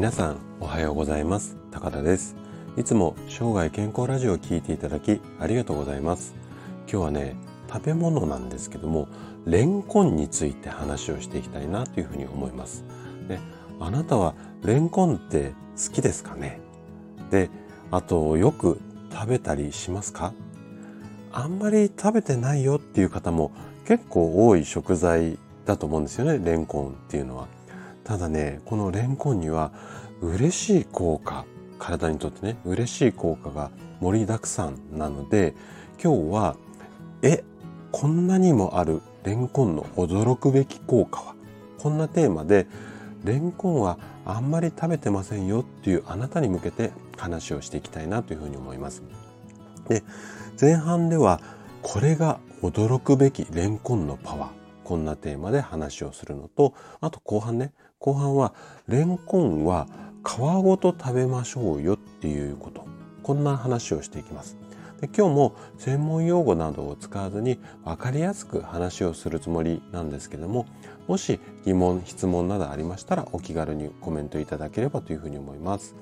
[0.00, 1.58] 皆さんおはようございます。
[1.70, 2.34] 高田です。
[2.78, 6.34] いつも生涯健康ラジオを聞いていただきありがとうございます。
[6.90, 7.36] 今日はね
[7.70, 9.08] 食べ物なんですけども
[9.44, 12.82] レンコンについて話をしていきたいなというふうに思います。
[13.28, 13.38] で
[13.78, 14.34] あなたは
[14.64, 16.62] レンコンって好きですかね？
[17.30, 17.50] で
[17.90, 18.80] あとよく
[19.12, 20.32] 食べたりしますか？
[21.30, 23.52] あんまり食べてないよっていう方も
[23.86, 27.48] 結構多い食材だと思うんですよねレンコンっていうのは。
[28.10, 29.70] ただねこのレンコンには
[30.20, 31.44] 嬉しい効果
[31.78, 35.54] 体にとってね嬉しい効果が盛りだくさんなので
[36.02, 36.56] 今日は
[37.22, 37.44] え
[37.92, 41.34] こんなにもあるレンコンの驚くべき効果は
[41.78, 42.66] こんなテーマで
[43.22, 49.04] レンコンはあんまり食べてませんよっていうあなたに向けて話をしていきたいなというふうに思います。
[49.88, 50.02] で
[50.60, 51.40] 前半では
[51.82, 54.50] これが驚くべきレンコンのパワー
[54.82, 58.54] こんなテーマで話をするのとあと後半ね後半は
[58.88, 59.86] レンコンは
[60.24, 62.86] 皮ごと食べましょうよっていうこと。
[63.22, 64.56] こんな話をしていきます。
[65.02, 70.66] で今日も専門用語などを使わずに分かりやすく話をするつもりなんですけども
[71.08, 75.94] もし疑問質問などありましたらお気軽にコメントいただければというふうに思います。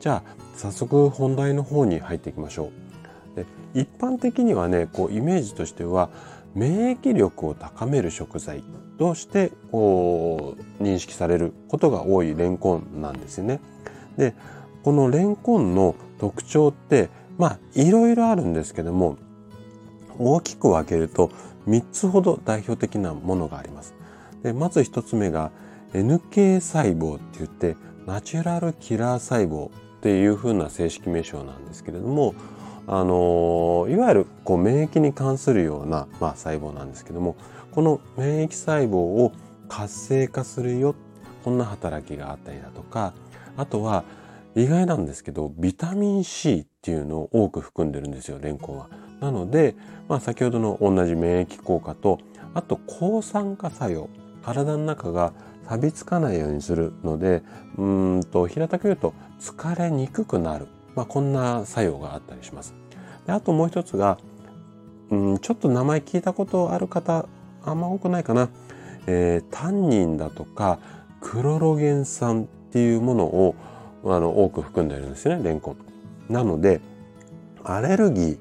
[0.00, 2.70] じゃあ早速本題の方に入っていきましょ
[3.34, 3.36] う。
[3.36, 6.10] で一般的にはねこうイメージとしては
[6.54, 8.62] 免疫力を高める食材
[8.98, 13.60] としてこう認識されることが多いレンコンなんですよね。
[14.16, 14.34] で
[14.82, 19.16] このレンコンの特徴ってまあいろいろあるんですけども
[20.18, 21.30] 大きく分けると
[21.68, 23.94] 3つほど代表的なものがあります。
[24.42, 25.50] でまず1つ目が
[25.92, 27.76] NK 細胞って言って
[28.06, 32.34] ナチュラルキラー細胞っていう風な正式名称なんですけれども
[32.90, 37.36] あのいわゆるこう免疫に関するような、まあ、細胞なんですけども
[37.70, 39.32] この免疫細胞を
[39.68, 40.94] 活性化するよ
[41.44, 43.12] こんな働きがあったりだとか
[43.58, 44.04] あとは
[44.54, 48.88] 意外なんですけどビタミン C っていうのを多く含んでるんですよレンコンは。
[49.20, 49.76] なので、
[50.08, 52.18] まあ、先ほどの同じ免疫効果と
[52.54, 54.08] あと抗酸化作用
[54.42, 55.32] 体の中が
[55.68, 57.42] 錆びつかないようにするので
[57.76, 60.68] うんと平たく言うと疲れにくくなる
[60.98, 62.74] まあ、こんな作用があったりします。
[63.24, 64.18] であともう一つが、
[65.10, 67.28] うん、ちょっと名前聞いたことある方
[67.64, 68.48] あんま多くないかな、
[69.06, 70.80] えー、タンニンだとか
[71.20, 73.54] クロロゲン酸っていうものを
[74.04, 75.76] あの多く含んでいるんですよねレンコ
[76.28, 76.32] ン。
[76.32, 76.80] なので
[77.62, 78.38] アレルギー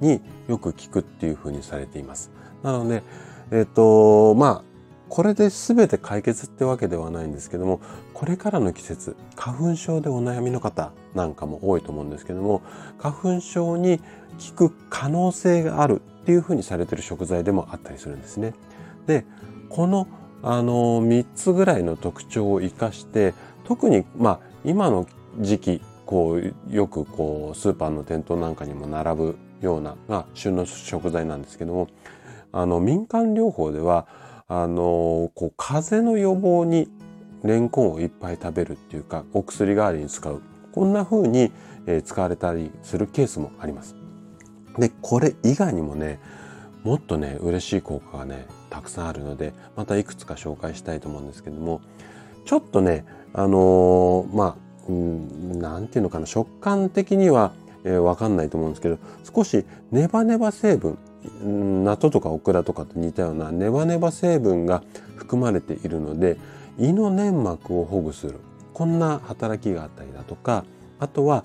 [0.00, 2.32] によく効くっていうふうにされています。
[2.64, 3.04] なので
[3.52, 4.71] えっ、とまあ
[5.12, 7.82] これで全て解決ってわけではないんですけども
[8.14, 12.62] これからの季節花粉症でお悩みの方なんかも多いと思うんですけども
[12.96, 13.98] 花粉症に
[14.56, 18.54] 効く可能性があるっていうふうにされてる食材でもあったりするんですね。
[19.06, 19.26] で
[19.68, 20.08] この
[20.42, 23.34] あの3つぐらいの特徴を生かして
[23.64, 25.06] 特にまあ今の
[25.38, 31.88] 時期こうよくこうスーパーの店頭なんかにも並ぶような、まあ、旬の食材なんですけども
[32.50, 34.06] あの民間療法では
[34.48, 36.90] あのこう風邪の予防に
[37.42, 40.42] レンコンをいっぱい食べるっていうかお薬代わりに使う
[40.72, 41.52] こんな風に、
[41.86, 43.94] え使われたりするケースもあります。
[44.78, 46.18] でこれ以外にもね
[46.82, 51.80] もっとね嬉しい効果がねたくさんあるのでまたいくつか紹介したいと思うんですけども
[52.46, 53.04] ちょっとね
[53.34, 57.52] あのー、まあ何て言うのかな食感的には、
[57.84, 58.98] えー、分かんないと思うんですけど
[59.34, 60.98] 少しネバネバ成分
[61.42, 64.82] 納豆とかオクラとかと似たようなネバネバ成分が
[65.16, 66.38] 含まれているので
[66.78, 68.40] 胃の粘膜を保護する
[68.72, 70.64] こんな働きがあったりだとか
[70.98, 71.44] あとは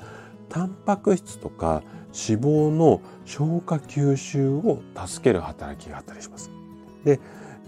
[0.49, 6.49] タンパク質とか脂肪の消化吸収を助ける働きがあったりします。
[7.03, 7.19] で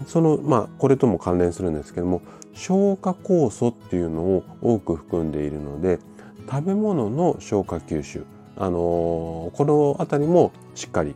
[0.06, 2.22] そのまあこれとも関連するんですけども
[2.54, 5.98] 消化酵素っていうのを多く含んでいるので
[6.50, 8.24] 食べ物の消化吸収
[8.56, 11.14] あのー、この辺りもしっかり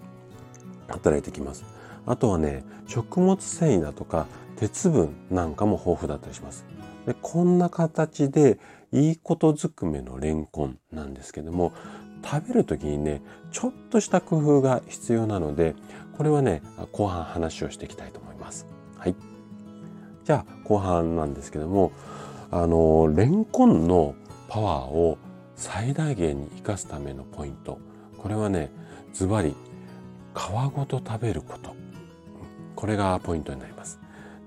[0.94, 1.64] 働いてきます。
[2.06, 4.26] あとはね、食物繊維だとか
[4.56, 6.64] 鉄分なんかも豊富だったりします。
[7.06, 8.58] でこんな形で
[8.92, 11.72] いいことずくめのレンコンなんですけども
[12.24, 15.74] 食べる時にねちょっとした工夫が必要なので
[16.16, 18.66] これはね後半話をしていきたいと思います。
[18.96, 19.14] はい。
[20.24, 21.92] じゃあ後半なんですけども
[22.50, 24.14] あのレンコンの
[24.48, 25.18] パワーを
[25.56, 27.78] 最大限に生かすためのポイント
[28.16, 28.70] これはね
[29.12, 29.54] ズバリ
[30.34, 31.74] 皮ごと食べること。
[32.74, 33.98] これがポイントになります。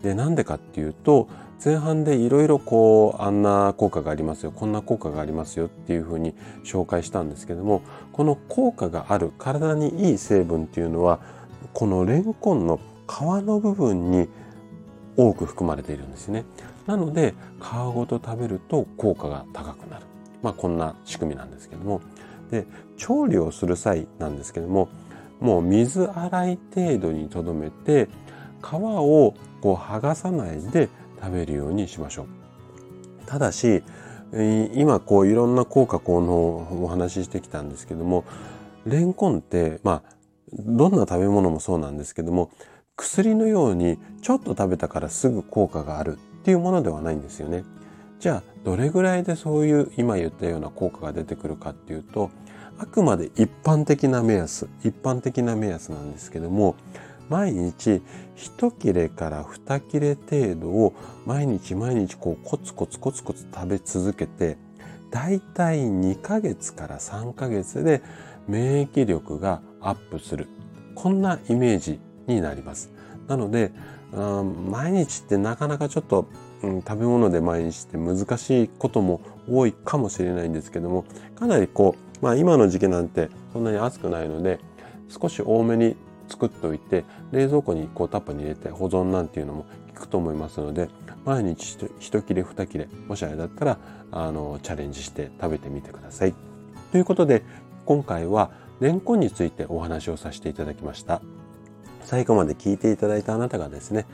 [0.03, 1.27] で、なんでかっていうと、
[1.63, 7.81] 前半でいろいろこう、あんな効果がありますよ、こんな効果がありますよっていうふうに紹介したんですけども、
[8.11, 11.19] この効果がある体にいい成分っていうのは、
[11.73, 14.27] このレンコンの皮の部分に
[15.15, 16.45] 多く含まれているんですね。
[16.85, 20.05] なので皮ごと食べると効果が高くなる。
[20.43, 22.01] まあこんな仕組みなんですけども。
[22.51, 22.65] で、
[22.97, 24.89] 調理をする際なんですけども、
[25.39, 28.09] もう水洗い程度にとどめて、
[28.61, 30.89] 皮をこう剥がさないで
[31.21, 32.27] 食べるようにしましょう。
[33.25, 33.83] ただし、
[34.73, 38.25] 今こういろんな効果効能をお話ししてきたんですけども、
[38.85, 40.17] レンコンって、まあ、
[40.53, 42.51] どんな食べ物もそうなんですけども、
[42.95, 47.63] 薬のようにちょっと食べたからすぐ効果があるっていうものではないんですよね。
[48.19, 52.31] じゃあ、どれぐらいでそういう今言ったような効果が出てくるかっていうと、
[52.79, 56.75] あくまで一般的な目安、一般的な目安なんですけども、
[57.29, 58.01] 毎日
[58.35, 60.93] 一切れから二切れ程度を
[61.25, 64.57] 毎日毎日こうコツコツコツコツ食べ続けて、
[65.11, 68.01] だいたい2ヶ月から3ヶ月で
[68.47, 70.47] 免疫力がアップする。
[70.95, 72.91] こんなイメージになります。
[73.27, 73.71] なので、
[74.69, 76.27] 毎日ってなかなかちょっと、
[76.63, 84.59] うん、食べ物で毎日って難しいことも多いかもしれないんですけども、かなりこう、まあ今の時期なんてそんなに暑くないので、
[85.09, 85.95] 少し多めに
[86.27, 89.65] 作っておいて、冷蔵庫にこうタップに入れて保存なんていうのも
[89.95, 90.89] 効くと思いますので、
[91.25, 93.77] 毎日一切れ二切れ、もしあれだったら、
[94.11, 96.33] あの、チャレンジして食べてみてください。
[96.91, 97.43] ということで、
[97.85, 101.21] 今回はレンコンについてお話をさせていただきました。
[102.03, 104.05] 最後まで聞いていただいたあなたがですね、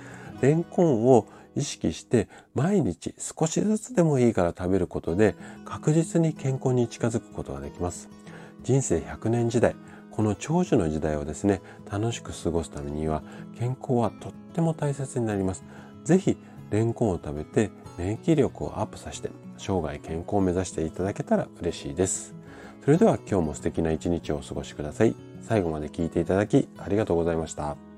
[0.42, 5.36] レンコンを意識して毎日少しずつでもいいから食べることで
[5.66, 8.10] 確実に健康に近づくことができます。
[8.64, 9.76] 人生100年時代、
[10.12, 11.62] この長寿の時代をですね、
[11.92, 13.24] 楽しく過ごすためには
[13.60, 15.64] 健康はとっても大切になります。
[16.04, 16.38] ぜひ、
[16.70, 22.36] レンコンを食べて免疫力をアップさせて生涯健康を目指していただけたら嬉しいです。
[22.84, 25.16] それでは今日も素敵な一日をお過ごしください。
[25.42, 27.93] 最後まで聞いていただきありがとうございました。